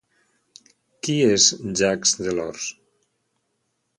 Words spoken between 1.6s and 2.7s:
Jacques Delors?